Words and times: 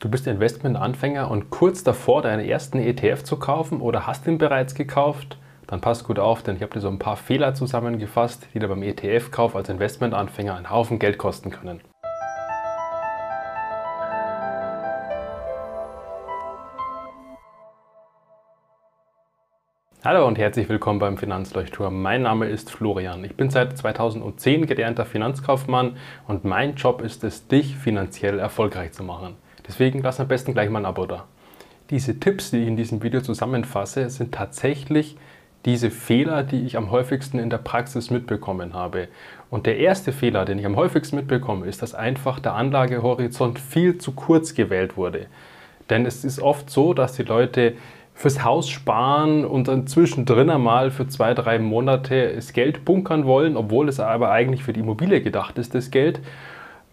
Du 0.00 0.08
bist 0.08 0.26
Investmentanfänger 0.26 1.30
und 1.30 1.50
kurz 1.50 1.84
davor, 1.84 2.22
deinen 2.22 2.42
ersten 2.42 2.78
ETF 2.78 3.22
zu 3.22 3.38
kaufen 3.38 3.82
oder 3.82 4.06
hast 4.06 4.26
ihn 4.26 4.38
bereits 4.38 4.74
gekauft? 4.74 5.36
Dann 5.66 5.82
passt 5.82 6.04
gut 6.04 6.18
auf, 6.18 6.42
denn 6.42 6.56
ich 6.56 6.62
habe 6.62 6.72
dir 6.72 6.80
so 6.80 6.88
ein 6.88 6.98
paar 6.98 7.18
Fehler 7.18 7.52
zusammengefasst, 7.52 8.48
die 8.54 8.60
dir 8.60 8.68
beim 8.68 8.82
ETF-Kauf 8.82 9.54
als 9.54 9.68
Investmentanfänger 9.68 10.54
einen 10.54 10.70
Haufen 10.70 10.98
Geld 10.98 11.18
kosten 11.18 11.50
können. 11.50 11.82
Hallo 20.02 20.26
und 20.26 20.38
herzlich 20.38 20.70
willkommen 20.70 20.98
beim 20.98 21.18
Finanzleuchtturm. 21.18 22.00
Mein 22.00 22.22
Name 22.22 22.46
ist 22.46 22.70
Florian. 22.70 23.22
Ich 23.22 23.36
bin 23.36 23.50
seit 23.50 23.76
2010 23.76 24.64
gelernter 24.64 25.04
Finanzkaufmann 25.04 25.98
und 26.26 26.46
mein 26.46 26.76
Job 26.76 27.02
ist 27.02 27.22
es, 27.22 27.48
dich 27.48 27.76
finanziell 27.76 28.38
erfolgreich 28.38 28.92
zu 28.92 29.04
machen. 29.04 29.36
Deswegen 29.66 30.02
lass 30.02 30.20
am 30.20 30.28
besten 30.28 30.52
gleich 30.52 30.70
mal 30.70 30.80
ein 30.80 30.86
Abo 30.86 31.06
da. 31.06 31.24
Diese 31.90 32.20
Tipps, 32.20 32.50
die 32.50 32.58
ich 32.58 32.68
in 32.68 32.76
diesem 32.76 33.02
Video 33.02 33.20
zusammenfasse, 33.20 34.10
sind 34.10 34.32
tatsächlich 34.32 35.16
diese 35.64 35.90
Fehler, 35.90 36.42
die 36.42 36.64
ich 36.64 36.76
am 36.76 36.90
häufigsten 36.90 37.38
in 37.38 37.50
der 37.50 37.58
Praxis 37.58 38.10
mitbekommen 38.10 38.72
habe. 38.72 39.08
Und 39.50 39.66
der 39.66 39.78
erste 39.78 40.12
Fehler, 40.12 40.44
den 40.44 40.58
ich 40.58 40.66
am 40.66 40.76
häufigsten 40.76 41.16
mitbekomme, 41.16 41.66
ist, 41.66 41.82
dass 41.82 41.94
einfach 41.94 42.38
der 42.38 42.54
Anlagehorizont 42.54 43.58
viel 43.58 43.98
zu 43.98 44.12
kurz 44.12 44.54
gewählt 44.54 44.96
wurde. 44.96 45.26
Denn 45.90 46.06
es 46.06 46.24
ist 46.24 46.40
oft 46.40 46.70
so, 46.70 46.94
dass 46.94 47.14
die 47.14 47.24
Leute 47.24 47.74
fürs 48.14 48.44
Haus 48.44 48.68
sparen 48.68 49.44
und 49.44 49.68
dann 49.68 49.86
zwischendrin 49.86 50.50
einmal 50.50 50.90
für 50.90 51.08
zwei, 51.08 51.34
drei 51.34 51.58
Monate 51.58 52.34
das 52.34 52.52
Geld 52.52 52.84
bunkern 52.84 53.26
wollen, 53.26 53.56
obwohl 53.56 53.88
es 53.88 53.98
aber 53.98 54.30
eigentlich 54.30 54.62
für 54.62 54.72
die 54.72 54.80
Immobilie 54.80 55.20
gedacht 55.20 55.58
ist, 55.58 55.74
das 55.74 55.90
Geld, 55.90 56.20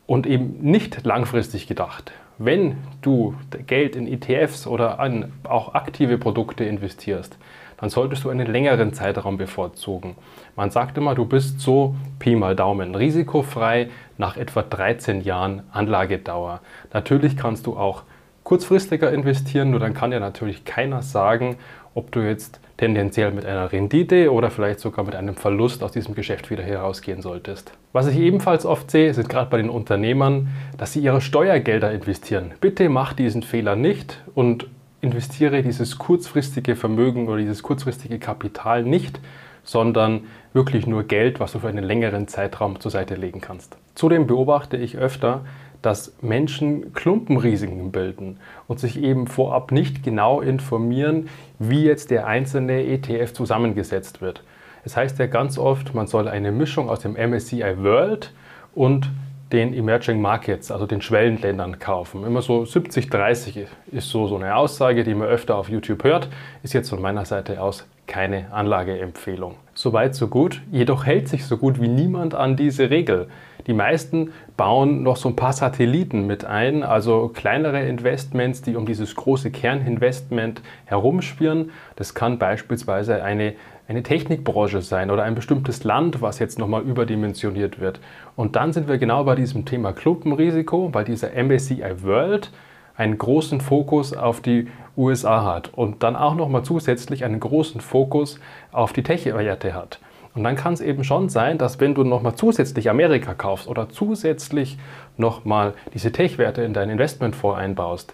und 0.07 0.25
eben 0.25 0.57
nicht 0.61 1.05
langfristig 1.05 1.67
gedacht 1.67 2.11
wenn 2.37 2.77
du 3.01 3.35
Geld 3.65 3.95
in 3.95 4.07
ETFs 4.07 4.67
oder 4.67 4.99
an 4.99 5.31
auch 5.43 5.73
aktive 5.73 6.17
Produkte 6.17 6.63
investierst, 6.63 7.37
dann 7.77 7.89
solltest 7.89 8.23
du 8.23 8.29
einen 8.29 8.51
längeren 8.51 8.93
Zeitraum 8.93 9.37
bevorzugen. 9.37 10.15
Man 10.55 10.71
sagt 10.71 10.97
immer, 10.97 11.13
du 11.13 11.25
bist 11.25 11.59
so 11.61 11.95
Pi 12.19 12.35
mal 12.35 12.55
Daumen 12.55 12.95
risikofrei 12.95 13.89
nach 14.17 14.35
etwa 14.35 14.63
13 14.63 15.21
Jahren 15.21 15.63
Anlagedauer. 15.71 16.61
Natürlich 16.91 17.37
kannst 17.37 17.67
du 17.67 17.77
auch 17.77 18.03
kurzfristiger 18.43 19.11
investieren, 19.11 19.71
nur 19.71 19.79
dann 19.79 19.93
kann 19.93 20.11
ja 20.11 20.19
natürlich 20.19 20.65
keiner 20.65 21.03
sagen, 21.03 21.57
ob 21.93 22.11
du 22.11 22.21
jetzt 22.21 22.59
tendenziell 22.77 23.31
mit 23.31 23.45
einer 23.45 23.71
Rendite 23.71 24.31
oder 24.31 24.51
vielleicht 24.51 24.79
sogar 24.79 25.03
mit 25.03 25.15
einem 25.15 25.35
Verlust 25.35 25.83
aus 25.83 25.91
diesem 25.91 26.15
Geschäft 26.15 26.49
wieder 26.49 26.63
herausgehen 26.63 27.21
solltest. 27.21 27.71
Was 27.91 28.07
ich 28.07 28.17
ebenfalls 28.17 28.65
oft 28.65 28.89
sehe, 28.91 29.13
sind 29.13 29.29
gerade 29.29 29.49
bei 29.49 29.57
den 29.57 29.69
Unternehmern, 29.69 30.49
dass 30.77 30.93
sie 30.93 30.99
ihre 30.99 31.21
Steuergelder 31.21 31.91
investieren. 31.91 32.51
Bitte 32.61 32.87
mach 32.89 33.13
diesen 33.13 33.41
Fehler 33.41 33.75
nicht 33.75 34.21
und 34.35 34.67
investiere 35.01 35.63
dieses 35.63 35.97
kurzfristige 35.97 36.75
Vermögen 36.75 37.27
oder 37.27 37.37
dieses 37.37 37.63
kurzfristige 37.63 38.19
Kapital 38.19 38.83
nicht, 38.83 39.19
sondern 39.63 40.21
wirklich 40.53 40.87
nur 40.87 41.03
Geld, 41.03 41.39
was 41.39 41.51
du 41.51 41.59
für 41.59 41.67
einen 41.67 41.83
längeren 41.83 42.27
Zeitraum 42.27 42.79
zur 42.79 42.91
Seite 42.91 43.15
legen 43.15 43.41
kannst. 43.41 43.77
Zudem 43.95 44.27
beobachte 44.27 44.77
ich 44.77 44.97
öfter, 44.97 45.41
dass 45.81 46.15
Menschen 46.21 46.93
Klumpenrisiken 46.93 47.91
bilden 47.91 48.37
und 48.67 48.79
sich 48.79 49.01
eben 49.01 49.27
vorab 49.27 49.71
nicht 49.71 50.03
genau 50.03 50.41
informieren, 50.41 51.29
wie 51.59 51.83
jetzt 51.83 52.11
der 52.11 52.27
einzelne 52.27 52.83
ETF 52.83 53.33
zusammengesetzt 53.33 54.21
wird. 54.21 54.43
Es 54.83 54.93
das 54.93 54.97
heißt 54.97 55.19
ja 55.19 55.27
ganz 55.27 55.57
oft, 55.57 55.93
man 55.93 56.07
soll 56.07 56.27
eine 56.27 56.51
Mischung 56.51 56.89
aus 56.89 56.99
dem 56.99 57.13
MSCI 57.13 57.83
World 57.83 58.33
und 58.73 59.09
den 59.51 59.73
Emerging 59.73 60.21
Markets, 60.21 60.71
also 60.71 60.85
den 60.85 61.01
Schwellenländern 61.01 61.79
kaufen. 61.79 62.25
Immer 62.25 62.41
so 62.41 62.63
70-30 62.63 63.65
ist 63.91 64.09
so, 64.09 64.27
so 64.27 64.35
eine 64.35 64.55
Aussage, 64.55 65.03
die 65.03 65.13
man 65.13 65.27
öfter 65.27 65.55
auf 65.55 65.69
YouTube 65.69 66.03
hört, 66.03 66.29
ist 66.63 66.73
jetzt 66.73 66.89
von 66.89 67.01
meiner 67.01 67.25
Seite 67.25 67.61
aus 67.61 67.85
keine 68.07 68.51
Anlageempfehlung. 68.51 69.55
Soweit, 69.77 70.15
so 70.15 70.27
gut. 70.27 70.63
Jedoch 70.71 71.05
hält 71.05 71.27
sich 71.27 71.45
so 71.45 71.55
gut 71.55 71.79
wie 71.79 71.87
niemand 71.87 72.33
an 72.33 72.55
diese 72.55 72.89
Regel. 72.89 73.27
Die 73.67 73.73
meisten 73.73 74.31
bauen 74.57 75.03
noch 75.03 75.17
so 75.17 75.29
ein 75.29 75.35
paar 75.35 75.53
Satelliten 75.53 76.25
mit 76.25 76.45
ein, 76.45 76.81
also 76.81 77.27
kleinere 77.27 77.85
Investments, 77.85 78.63
die 78.63 78.75
um 78.75 78.87
dieses 78.87 79.13
große 79.13 79.51
Kerninvestment 79.51 80.63
herumschwirren. 80.85 81.69
Das 81.95 82.15
kann 82.15 82.39
beispielsweise 82.39 83.23
eine, 83.23 83.53
eine 83.87 84.01
Technikbranche 84.01 84.81
sein 84.81 85.11
oder 85.11 85.21
ein 85.21 85.35
bestimmtes 85.35 85.83
Land, 85.83 86.23
was 86.23 86.39
jetzt 86.39 86.57
nochmal 86.57 86.81
überdimensioniert 86.81 87.79
wird. 87.79 87.99
Und 88.35 88.55
dann 88.55 88.73
sind 88.73 88.87
wir 88.87 88.97
genau 88.97 89.25
bei 89.25 89.35
diesem 89.35 89.65
Thema 89.65 89.93
Klumpenrisiko, 89.93 90.89
weil 90.91 91.05
dieser 91.05 91.35
MSCI 91.35 92.01
World 92.01 92.49
einen 92.97 93.17
großen 93.17 93.61
Fokus 93.61 94.13
auf 94.13 94.41
die 94.41 94.67
USA 94.97 95.45
hat 95.45 95.71
und 95.73 96.03
dann 96.03 96.15
auch 96.15 96.35
nochmal 96.35 96.63
zusätzlich 96.63 97.23
einen 97.23 97.39
großen 97.39 97.79
Fokus 97.79 98.39
auf 98.71 98.91
die 98.91 99.03
Tech-Werte 99.03 99.73
hat. 99.73 99.99
Und 100.33 100.43
dann 100.43 100.55
kann 100.55 100.73
es 100.73 100.81
eben 100.81 101.03
schon 101.03 101.29
sein, 101.29 101.57
dass 101.57 101.79
wenn 101.79 101.95
du 101.95 102.03
nochmal 102.03 102.35
zusätzlich 102.35 102.89
Amerika 102.89 103.33
kaufst 103.33 103.67
oder 103.67 103.89
zusätzlich 103.89 104.77
nochmal 105.17 105.73
diese 105.93 106.11
Tech-Werte 106.11 106.63
in 106.63 106.73
dein 106.73 106.89
Investmentfonds 106.89 107.57
einbaust, 107.59 108.13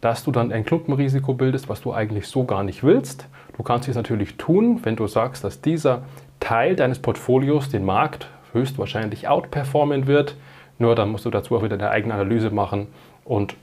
dass 0.00 0.24
du 0.24 0.32
dann 0.32 0.50
ein 0.50 0.64
Klumpenrisiko 0.64 1.34
bildest, 1.34 1.68
was 1.68 1.80
du 1.80 1.92
eigentlich 1.92 2.26
so 2.26 2.44
gar 2.44 2.62
nicht 2.62 2.82
willst. 2.82 3.28
Du 3.56 3.62
kannst 3.62 3.88
es 3.88 3.96
natürlich 3.96 4.36
tun, 4.36 4.80
wenn 4.84 4.96
du 4.96 5.06
sagst, 5.06 5.44
dass 5.44 5.60
dieser 5.60 6.02
Teil 6.38 6.74
deines 6.74 7.00
Portfolios 7.00 7.68
den 7.68 7.84
Markt 7.84 8.28
höchstwahrscheinlich 8.52 9.28
outperformen 9.28 10.06
wird. 10.06 10.36
Nur 10.78 10.94
dann 10.94 11.10
musst 11.10 11.26
du 11.26 11.30
dazu 11.30 11.56
auch 11.56 11.62
wieder 11.62 11.74
eine 11.74 11.90
eigene 11.90 12.14
Analyse 12.14 12.50
machen 12.50 12.86
und 13.24 13.54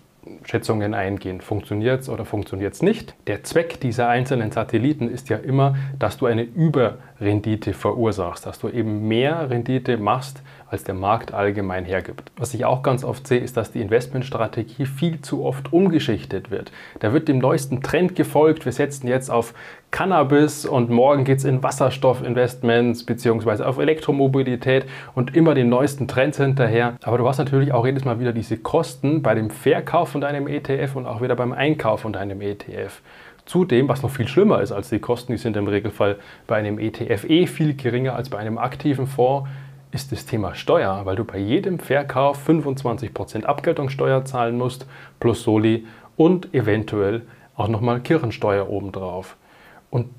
Schätzungen 0.43 0.93
eingehen. 0.93 1.41
Funktioniert 1.41 2.01
es 2.01 2.09
oder 2.09 2.25
funktioniert 2.25 2.73
es 2.73 2.81
nicht? 2.81 3.15
Der 3.27 3.43
Zweck 3.43 3.79
dieser 3.79 4.07
einzelnen 4.07 4.51
Satelliten 4.51 5.09
ist 5.09 5.29
ja 5.29 5.37
immer, 5.37 5.75
dass 5.99 6.17
du 6.17 6.25
eine 6.25 6.43
Überrendite 6.43 7.73
verursachst, 7.73 8.45
dass 8.45 8.59
du 8.59 8.69
eben 8.69 9.07
mehr 9.07 9.49
Rendite 9.49 9.97
machst, 9.97 10.41
als 10.69 10.83
der 10.83 10.95
Markt 10.95 11.33
allgemein 11.33 11.85
hergibt. 11.85 12.31
Was 12.37 12.53
ich 12.53 12.65
auch 12.65 12.83
ganz 12.83 13.03
oft 13.03 13.27
sehe, 13.27 13.39
ist, 13.39 13.57
dass 13.57 13.71
die 13.71 13.81
Investmentstrategie 13.81 14.85
viel 14.85 15.21
zu 15.21 15.45
oft 15.45 15.71
umgeschichtet 15.71 16.51
wird. 16.51 16.71
Da 16.99 17.13
wird 17.13 17.27
dem 17.27 17.39
neuesten 17.39 17.81
Trend 17.81 18.15
gefolgt. 18.15 18.65
Wir 18.65 18.73
setzen 18.73 19.07
jetzt 19.07 19.29
auf 19.29 19.53
Cannabis 19.89 20.65
und 20.65 20.89
morgen 20.89 21.23
geht 21.23 21.39
es 21.39 21.45
in 21.45 21.63
Wasserstoffinvestments 21.63 23.05
bzw. 23.05 23.63
auf 23.63 23.77
Elektromobilität 23.77 24.85
und 25.15 25.35
immer 25.35 25.55
den 25.55 25.69
neuesten 25.69 26.07
Trends 26.07 26.37
hinterher. 26.37 26.97
Aber 27.03 27.17
du 27.17 27.27
hast 27.27 27.37
natürlich 27.37 27.71
auch 27.71 27.85
jedes 27.85 28.03
Mal 28.03 28.19
wieder 28.19 28.33
diese 28.33 28.57
Kosten 28.57 29.21
bei 29.21 29.33
dem 29.33 29.49
Verkauf 29.49 30.09
von 30.09 30.21
deinem 30.21 30.47
ETF 30.47 30.95
und 30.95 31.05
auch 31.05 31.21
wieder 31.21 31.35
beim 31.35 31.53
Einkauf 31.53 32.01
von 32.01 32.13
deinem 32.13 32.41
ETF. 32.41 33.01
Zudem, 33.45 33.87
was 33.87 34.03
noch 34.03 34.11
viel 34.11 34.27
schlimmer 34.27 34.61
ist 34.61 34.73
als 34.73 34.89
die 34.89 34.99
Kosten, 34.99 35.31
die 35.31 35.37
sind 35.37 35.55
im 35.55 35.67
Regelfall 35.67 36.17
bei 36.47 36.57
einem 36.57 36.79
ETF 36.79 37.23
eh 37.29 37.47
viel 37.47 37.75
geringer 37.75 38.13
als 38.13 38.29
bei 38.29 38.37
einem 38.37 38.57
aktiven 38.57 39.07
Fonds, 39.07 39.49
ist 39.91 40.11
das 40.11 40.25
Thema 40.25 40.53
Steuer, 40.53 41.01
weil 41.05 41.15
du 41.15 41.23
bei 41.23 41.37
jedem 41.37 41.79
Verkauf 41.79 42.47
25% 42.47 43.45
Abgeltungssteuer 43.45 44.25
zahlen 44.25 44.57
musst, 44.57 44.85
plus 45.21 45.43
Soli 45.43 45.87
und 46.17 46.53
eventuell 46.53 47.21
auch 47.55 47.69
nochmal 47.69 48.01
Kirchensteuer 48.01 48.69
obendrauf. 48.69 49.37
Und 49.89 50.09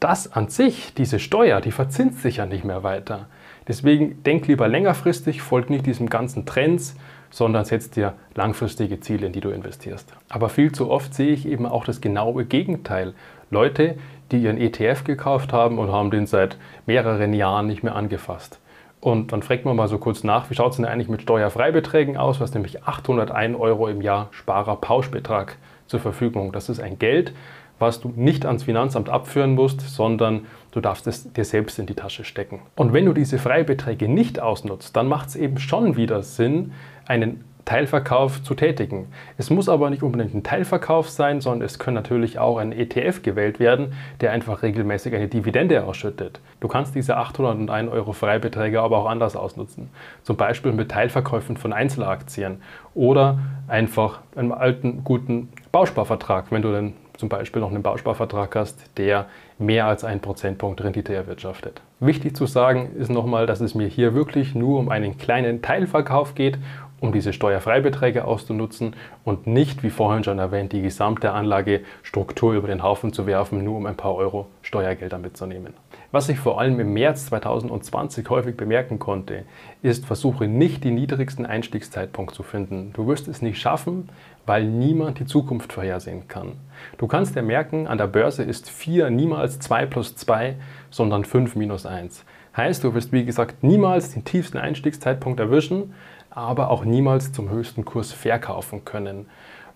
das 0.00 0.32
an 0.32 0.48
sich, 0.48 0.94
diese 0.94 1.18
Steuer, 1.18 1.60
die 1.60 1.72
verzinst 1.72 2.22
sich 2.22 2.36
ja 2.36 2.46
nicht 2.46 2.64
mehr 2.64 2.82
weiter. 2.82 3.26
Deswegen 3.66 4.22
denk 4.22 4.46
lieber 4.46 4.68
längerfristig, 4.68 5.42
folg 5.42 5.70
nicht 5.70 5.86
diesem 5.86 6.08
ganzen 6.08 6.46
Trends, 6.46 6.96
sondern 7.30 7.64
setz 7.64 7.90
dir 7.90 8.14
langfristige 8.34 9.00
Ziele, 9.00 9.26
in 9.26 9.32
die 9.32 9.40
du 9.40 9.50
investierst. 9.50 10.12
Aber 10.28 10.48
viel 10.48 10.72
zu 10.72 10.90
oft 10.90 11.14
sehe 11.14 11.32
ich 11.32 11.46
eben 11.46 11.66
auch 11.66 11.84
das 11.84 12.00
genaue 12.00 12.44
Gegenteil. 12.44 13.12
Leute, 13.50 13.96
die 14.30 14.38
ihren 14.38 14.58
ETF 14.58 15.04
gekauft 15.04 15.52
haben 15.52 15.78
und 15.78 15.92
haben 15.92 16.10
den 16.10 16.26
seit 16.26 16.56
mehreren 16.86 17.34
Jahren 17.34 17.66
nicht 17.66 17.82
mehr 17.82 17.96
angefasst. 17.96 18.58
Und 19.00 19.32
dann 19.32 19.42
fragt 19.42 19.64
man 19.64 19.76
mal 19.76 19.88
so 19.88 19.98
kurz 19.98 20.24
nach, 20.24 20.50
wie 20.50 20.54
schaut 20.54 20.72
es 20.72 20.76
denn 20.76 20.86
eigentlich 20.86 21.08
mit 21.08 21.22
Steuerfreibeträgen 21.22 22.16
aus? 22.16 22.40
Was 22.40 22.54
nämlich 22.54 22.84
801 22.84 23.58
Euro 23.58 23.88
im 23.88 24.00
Jahr 24.00 24.28
Sparerpauschbetrag 24.32 25.56
zur 25.86 26.00
Verfügung. 26.00 26.52
Das 26.52 26.68
ist 26.68 26.80
ein 26.80 26.98
Geld, 26.98 27.32
was 27.78 28.00
du 28.00 28.12
nicht 28.14 28.46
ans 28.46 28.64
Finanzamt 28.64 29.08
abführen 29.08 29.54
musst, 29.54 29.80
sondern 29.80 30.46
du 30.72 30.80
darfst 30.80 31.06
es 31.06 31.32
dir 31.32 31.44
selbst 31.44 31.78
in 31.78 31.86
die 31.86 31.94
Tasche 31.94 32.24
stecken. 32.24 32.60
Und 32.76 32.92
wenn 32.92 33.06
du 33.06 33.12
diese 33.12 33.38
Freibeträge 33.38 34.08
nicht 34.08 34.40
ausnutzt, 34.40 34.96
dann 34.96 35.08
macht 35.08 35.28
es 35.28 35.36
eben 35.36 35.58
schon 35.58 35.96
wieder 35.96 36.22
Sinn, 36.22 36.72
einen 37.06 37.44
Teilverkauf 37.68 38.42
zu 38.42 38.54
tätigen. 38.54 39.08
Es 39.36 39.50
muss 39.50 39.68
aber 39.68 39.90
nicht 39.90 40.02
unbedingt 40.02 40.34
ein 40.34 40.42
Teilverkauf 40.42 41.10
sein, 41.10 41.42
sondern 41.42 41.66
es 41.66 41.78
kann 41.78 41.92
natürlich 41.92 42.38
auch 42.38 42.56
ein 42.56 42.72
ETF 42.72 43.20
gewählt 43.22 43.60
werden, 43.60 43.92
der 44.22 44.32
einfach 44.32 44.62
regelmäßig 44.62 45.14
eine 45.14 45.28
Dividende 45.28 45.84
ausschüttet. 45.84 46.40
Du 46.60 46.68
kannst 46.68 46.94
diese 46.94 47.18
801 47.18 47.92
Euro 47.92 48.14
Freibeträge 48.14 48.80
aber 48.80 48.96
auch 48.96 49.06
anders 49.06 49.36
ausnutzen. 49.36 49.90
Zum 50.22 50.38
Beispiel 50.38 50.72
mit 50.72 50.90
Teilverkäufen 50.90 51.58
von 51.58 51.74
Einzelaktien 51.74 52.62
oder 52.94 53.38
einfach 53.66 54.20
einem 54.34 54.52
alten, 54.52 55.04
guten 55.04 55.50
Bausparvertrag, 55.70 56.46
wenn 56.48 56.62
du 56.62 56.72
dann 56.72 56.94
zum 57.18 57.28
Beispiel 57.28 57.60
noch 57.60 57.70
einen 57.70 57.82
Bausparvertrag 57.82 58.56
hast, 58.56 58.96
der 58.96 59.26
mehr 59.58 59.86
als 59.86 60.04
einen 60.04 60.20
Prozentpunkt 60.20 60.82
Rendite 60.82 61.14
erwirtschaftet. 61.14 61.82
Wichtig 62.00 62.36
zu 62.36 62.46
sagen 62.46 62.90
ist 62.96 63.10
nochmal, 63.10 63.46
dass 63.46 63.60
es 63.60 63.74
mir 63.74 63.88
hier 63.88 64.14
wirklich 64.14 64.54
nur 64.54 64.78
um 64.78 64.88
einen 64.88 65.18
kleinen 65.18 65.60
Teilverkauf 65.60 66.34
geht 66.34 66.58
um 67.00 67.12
diese 67.12 67.32
Steuerfreibeträge 67.32 68.24
auszunutzen 68.24 68.96
und 69.24 69.46
nicht, 69.46 69.82
wie 69.82 69.90
vorhin 69.90 70.24
schon 70.24 70.38
erwähnt, 70.38 70.72
die 70.72 70.82
gesamte 70.82 71.32
Anlagestruktur 71.32 72.54
über 72.54 72.68
den 72.68 72.82
Haufen 72.82 73.12
zu 73.12 73.26
werfen, 73.26 73.62
nur 73.62 73.76
um 73.76 73.86
ein 73.86 73.96
paar 73.96 74.14
Euro 74.14 74.46
Steuergelder 74.62 75.18
mitzunehmen. 75.18 75.74
Was 76.10 76.30
ich 76.30 76.38
vor 76.38 76.58
allem 76.58 76.80
im 76.80 76.94
März 76.94 77.26
2020 77.26 78.30
häufig 78.30 78.56
bemerken 78.56 78.98
konnte, 78.98 79.44
ist, 79.82 80.06
versuche 80.06 80.48
nicht 80.48 80.82
den 80.82 80.94
niedrigsten 80.94 81.44
Einstiegszeitpunkt 81.44 82.34
zu 82.34 82.42
finden. 82.42 82.94
Du 82.94 83.06
wirst 83.06 83.28
es 83.28 83.42
nicht 83.42 83.60
schaffen, 83.60 84.08
weil 84.46 84.64
niemand 84.64 85.18
die 85.18 85.26
Zukunft 85.26 85.70
vorhersehen 85.70 86.26
kann. 86.26 86.52
Du 86.96 87.06
kannst 87.08 87.36
dir 87.36 87.42
merken, 87.42 87.86
an 87.86 87.98
der 87.98 88.06
Börse 88.06 88.42
ist 88.42 88.70
4 88.70 89.10
niemals 89.10 89.58
2 89.58 89.84
plus 89.84 90.16
2, 90.16 90.54
sondern 90.90 91.26
5 91.26 91.56
minus 91.56 91.84
1. 91.84 92.24
Heißt, 92.56 92.84
du 92.84 92.94
wirst 92.94 93.12
wie 93.12 93.26
gesagt 93.26 93.62
niemals 93.62 94.14
den 94.14 94.24
tiefsten 94.24 94.56
Einstiegszeitpunkt 94.56 95.38
erwischen, 95.40 95.92
aber 96.30 96.70
auch 96.70 96.86
niemals 96.86 97.32
zum 97.32 97.50
höchsten 97.50 97.84
Kurs 97.84 98.12
verkaufen 98.12 98.86
können. 98.86 99.26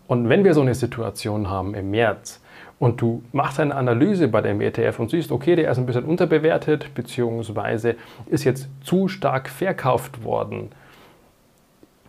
Und 0.07 0.31
wenn 0.31 0.45
wir 0.45 0.55
so 0.55 0.63
eine 0.63 0.75
Situation 0.75 1.51
haben 1.51 1.75
im 1.75 1.91
März 1.91 2.42
und 2.83 3.01
du 3.01 3.23
machst 3.31 3.61
eine 3.61 3.77
Analyse 3.77 4.27
bei 4.27 4.41
dem 4.41 4.61
ETF 4.61 4.99
und 4.99 5.09
siehst, 5.09 5.31
okay, 5.31 5.55
der 5.55 5.71
ist 5.71 5.79
ein 5.79 5.87
bisschen 5.87 6.03
unterbewertet, 6.03 6.93
beziehungsweise 6.97 7.95
ist 8.27 8.43
jetzt 8.43 8.69
zu 8.83 9.07
stark 9.07 9.49
verkauft 9.49 10.25
worden, 10.25 10.71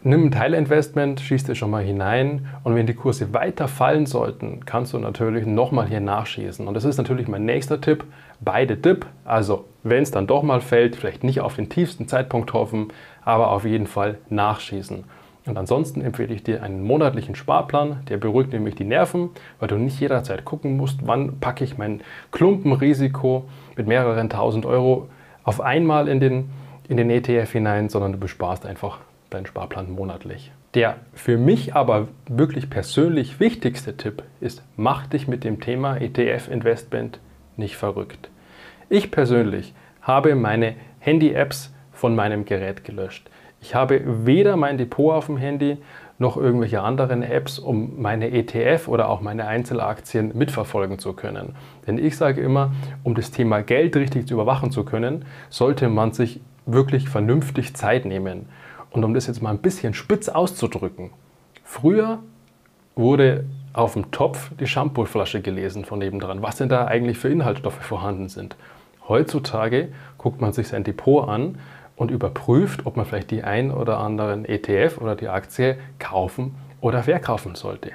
nimm 0.01 0.25
ein 0.25 0.31
Teilinvestment, 0.31 1.21
schießt 1.21 1.47
es 1.49 1.59
schon 1.59 1.69
mal 1.69 1.83
hinein 1.83 2.47
und 2.63 2.73
wenn 2.73 2.87
die 2.87 2.95
Kurse 2.95 3.35
weiter 3.35 3.67
fallen 3.67 4.07
sollten, 4.07 4.65
kannst 4.65 4.93
du 4.93 4.97
natürlich 4.97 5.45
nochmal 5.45 5.87
hier 5.87 5.99
nachschießen. 5.99 6.67
Und 6.67 6.73
das 6.73 6.85
ist 6.85 6.97
natürlich 6.97 7.27
mein 7.27 7.45
nächster 7.45 7.79
Tipp, 7.79 8.03
beide 8.41 8.75
Dip, 8.75 9.05
also 9.25 9.65
wenn 9.83 10.01
es 10.01 10.09
dann 10.09 10.25
doch 10.25 10.41
mal 10.41 10.59
fällt, 10.59 10.95
vielleicht 10.95 11.23
nicht 11.23 11.41
auf 11.41 11.55
den 11.55 11.69
tiefsten 11.69 12.07
Zeitpunkt 12.07 12.51
hoffen, 12.53 12.87
aber 13.23 13.51
auf 13.51 13.63
jeden 13.63 13.85
Fall 13.85 14.17
nachschießen. 14.31 15.03
Und 15.45 15.57
ansonsten 15.57 16.01
empfehle 16.01 16.33
ich 16.33 16.43
dir 16.43 16.63
einen 16.63 16.83
monatlichen 16.83 17.35
Sparplan, 17.35 18.05
der 18.07 18.17
beruhigt 18.17 18.53
nämlich 18.53 18.75
die 18.75 18.85
Nerven, 18.85 19.29
weil 19.59 19.67
du 19.67 19.75
nicht 19.75 19.99
jederzeit 19.99 20.45
gucken 20.45 20.77
musst, 20.77 21.05
wann 21.05 21.39
packe 21.39 21.63
ich 21.63 21.77
mein 21.77 22.01
Klumpenrisiko 22.31 23.45
mit 23.75 23.87
mehreren 23.87 24.29
tausend 24.29 24.65
Euro 24.65 25.09
auf 25.43 25.59
einmal 25.59 26.07
in 26.07 26.21
den, 26.21 26.49
in 26.87 26.95
den 26.95 27.09
ETF 27.09 27.51
hinein, 27.51 27.89
sondern 27.89 28.13
du 28.13 28.19
besparst 28.19 28.65
einfach 28.65 28.99
deinen 29.29 29.45
Sparplan 29.45 29.91
monatlich. 29.91 30.51
Der 30.75 30.95
für 31.13 31.37
mich 31.37 31.75
aber 31.75 32.07
wirklich 32.27 32.69
persönlich 32.69 33.39
wichtigste 33.39 33.97
Tipp 33.97 34.23
ist, 34.39 34.63
mach 34.77 35.07
dich 35.07 35.27
mit 35.27 35.43
dem 35.43 35.59
Thema 35.59 35.97
ETF-Investment 35.97 37.19
nicht 37.57 37.75
verrückt. 37.75 38.29
Ich 38.89 39.11
persönlich 39.11 39.73
habe 40.01 40.35
meine 40.35 40.75
Handy-Apps 40.99 41.73
von 41.91 42.15
meinem 42.15 42.45
Gerät 42.45 42.83
gelöscht. 42.83 43.29
Ich 43.63 43.75
habe 43.75 44.01
weder 44.25 44.57
mein 44.57 44.77
Depot 44.77 45.13
auf 45.13 45.27
dem 45.27 45.38
Handy 45.38 45.77
noch 46.19 46.36
irgendwelche 46.36 46.81
anderen 46.81 47.24
Apps, 47.24 47.60
um 47.60 48.01
meine 48.01 48.30
ETF 48.30 48.89
oder 48.89 49.07
auch 49.07 49.21
meine 49.21 49.48
Einzelaktien 49.48 50.38
mitverfolgen 50.38 51.00
zu 51.00 51.13
können. 51.13 51.56
Denn 51.88 51.98
ich 51.98 52.18
sage 52.18 52.42
immer, 52.42 52.74
um 53.04 53.15
das 53.15 53.31
Thema 53.31 53.62
Geld 53.62 53.95
richtig 53.95 54.27
zu 54.27 54.33
überwachen 54.33 54.69
zu 54.69 54.83
können, 54.83 55.24
sollte 55.50 55.88
man 55.88 56.12
sich 56.12 56.42
wirklich 56.65 57.07
vernünftig 57.07 57.74
Zeit 57.74 58.04
nehmen. 58.04 58.50
Und 58.92 59.06
um 59.06 59.13
das 59.13 59.27
jetzt 59.27 59.42
mal 59.42 59.51
ein 59.51 59.60
bisschen 59.60 59.94
spitz 59.94 60.27
auszudrücken, 60.27 61.12
früher 61.63 62.19
wurde 62.98 63.45
auf 63.71 63.94
dem 63.94 64.12
Topf 64.12 64.51
die 64.60 64.68
Shampooflasche 64.68 65.42
gelesen 65.42 65.86
von 65.86 66.00
nebendran, 66.00 66.42
was 66.42 66.57
denn 66.57 66.68
da 66.68 66.83
eigentlich 66.83 67.18
für 67.18 67.30
Inhaltsstoffe 67.30 67.75
vorhanden 67.75 68.27
sind. 68.27 68.57
Heutzutage 69.07 69.88
guckt 70.18 70.42
man 70.42 70.51
sich 70.51 70.68
sein 70.68 70.83
Depot 70.83 71.30
an 71.30 71.60
und 71.95 72.11
überprüft, 72.11 72.85
ob 72.85 72.97
man 72.97 73.05
vielleicht 73.05 73.31
die 73.31 73.43
ein 73.43 73.71
oder 73.71 73.99
anderen 73.99 74.45
ETF 74.45 74.99
oder 74.99 75.15
die 75.15 75.27
Aktie 75.27 75.77
kaufen 75.99 76.55
oder 76.81 77.03
verkaufen 77.03 77.55
sollte. 77.55 77.91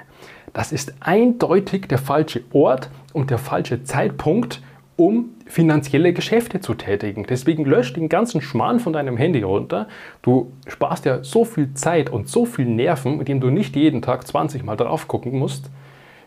Das 0.53 0.71
ist 0.71 0.93
eindeutig 0.99 1.87
der 1.87 1.99
falsche 1.99 2.41
Ort 2.51 2.89
und 3.13 3.29
der 3.29 3.37
falsche 3.37 3.83
Zeitpunkt, 3.83 4.61
um 4.95 5.29
finanzielle 5.45 6.11
Geschäfte 6.11 6.59
zu 6.59 6.73
tätigen. 6.73 7.25
Deswegen 7.27 7.65
lösch 7.65 7.93
den 7.93 8.09
ganzen 8.09 8.41
Schmarrn 8.41 8.79
von 8.79 8.93
deinem 8.93 9.15
Handy 9.15 9.41
runter. 9.41 9.87
Du 10.21 10.51
sparst 10.67 11.05
ja 11.05 11.23
so 11.23 11.45
viel 11.45 11.73
Zeit 11.73 12.09
und 12.09 12.27
so 12.27 12.45
viel 12.45 12.65
Nerven, 12.65 13.19
indem 13.19 13.39
du 13.39 13.49
nicht 13.49 13.75
jeden 13.75 14.01
Tag 14.01 14.27
20 14.27 14.63
Mal 14.63 14.75
drauf 14.75 15.07
gucken 15.07 15.37
musst, 15.39 15.69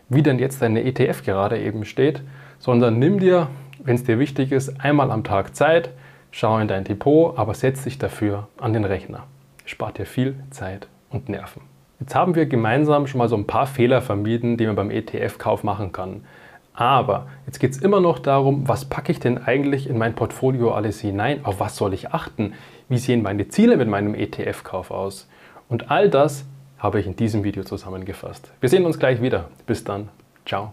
wie 0.09 0.23
denn 0.23 0.39
jetzt 0.39 0.61
deine 0.61 0.83
ETF 0.83 1.23
gerade 1.23 1.61
eben 1.61 1.85
steht, 1.85 2.23
sondern 2.59 2.97
nimm 2.97 3.19
dir, 3.19 3.47
wenn 3.83 3.95
es 3.95 4.03
dir 4.03 4.19
wichtig 4.19 4.51
ist, 4.51 4.81
einmal 4.81 5.11
am 5.11 5.23
Tag 5.23 5.55
Zeit, 5.55 5.91
schau 6.33 6.57
in 6.57 6.67
dein 6.67 6.83
Depot, 6.83 7.37
aber 7.37 7.53
setz 7.53 7.83
dich 7.83 7.99
dafür 7.99 8.47
an 8.59 8.73
den 8.73 8.83
Rechner. 8.83 9.23
Spart 9.65 9.99
dir 9.99 10.05
viel 10.05 10.35
Zeit 10.49 10.87
und 11.09 11.29
Nerven. 11.29 11.61
Jetzt 11.99 12.15
haben 12.15 12.35
wir 12.35 12.47
gemeinsam 12.47 13.07
schon 13.07 13.19
mal 13.19 13.29
so 13.29 13.37
ein 13.37 13.47
paar 13.47 13.67
Fehler 13.67 14.01
vermieden, 14.01 14.57
die 14.57 14.65
man 14.65 14.75
beim 14.75 14.89
ETF-Kauf 14.91 15.63
machen 15.63 15.93
kann. 15.93 16.25
Aber 16.73 17.27
jetzt 17.45 17.59
geht 17.59 17.71
es 17.71 17.77
immer 17.77 18.01
noch 18.01 18.17
darum, 18.17 18.67
was 18.67 18.85
packe 18.85 19.11
ich 19.11 19.19
denn 19.19 19.37
eigentlich 19.37 19.87
in 19.87 19.97
mein 19.97 20.15
Portfolio 20.15 20.73
alles 20.73 20.99
hinein? 20.99 21.45
Auf 21.45 21.59
was 21.59 21.77
soll 21.77 21.93
ich 21.93 22.11
achten? 22.11 22.53
Wie 22.89 22.97
sehen 22.97 23.21
meine 23.21 23.47
Ziele 23.47 23.77
mit 23.77 23.87
meinem 23.87 24.15
ETF-Kauf 24.15 24.89
aus? 24.89 25.29
Und 25.69 25.91
all 25.91 26.09
das 26.09 26.45
habe 26.79 26.99
ich 26.99 27.05
in 27.05 27.15
diesem 27.15 27.43
Video 27.43 27.63
zusammengefasst. 27.63 28.51
Wir 28.59 28.69
sehen 28.69 28.85
uns 28.85 28.97
gleich 28.97 29.21
wieder. 29.21 29.49
Bis 29.67 29.83
dann. 29.83 30.09
Ciao. 30.45 30.71